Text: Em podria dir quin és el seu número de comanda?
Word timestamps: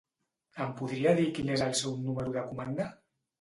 Em 0.63 0.71
podria 0.79 1.11
dir 1.19 1.27
quin 1.35 1.51
és 1.57 1.65
el 1.67 1.77
seu 1.81 1.93
número 2.07 2.35
de 2.39 2.45
comanda? 2.49 2.89